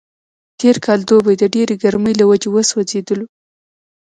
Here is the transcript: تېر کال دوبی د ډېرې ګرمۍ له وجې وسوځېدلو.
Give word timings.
تېر 0.59 0.75
کال 0.85 0.99
دوبی 1.09 1.35
د 1.39 1.43
ډېرې 1.55 1.75
ګرمۍ 1.83 2.13
له 2.19 2.25
وجې 2.29 2.49
وسوځېدلو. 2.51 3.25